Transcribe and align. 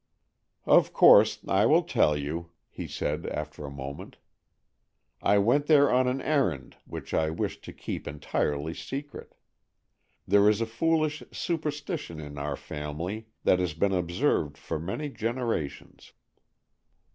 "Of 0.65 0.93
course 0.93 1.37
I 1.47 1.67
will 1.67 1.83
tell 1.83 2.17
you," 2.17 2.49
he 2.71 2.87
said 2.87 3.27
after 3.27 3.65
a 3.67 3.69
moment. 3.69 4.17
"I 5.21 5.37
went 5.37 5.67
there 5.67 5.91
on 5.91 6.07
an 6.07 6.23
errand 6.23 6.75
which 6.85 7.13
I 7.13 7.29
wished 7.29 7.63
to 7.65 7.71
keep 7.71 8.07
entirely 8.07 8.73
secret. 8.73 9.35
There 10.27 10.49
is 10.49 10.59
a 10.59 10.65
foolish 10.65 11.21
superstition 11.31 12.19
in 12.19 12.39
our 12.39 12.55
family 12.57 13.27
that 13.43 13.59
has 13.59 13.75
been 13.75 13.93
observed 13.93 14.57
for 14.57 14.79
many 14.79 15.07
generations. 15.07 16.13